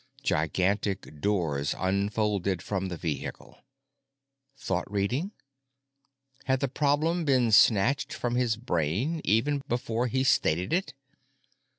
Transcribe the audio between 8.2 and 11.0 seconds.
his brain even before he stated it?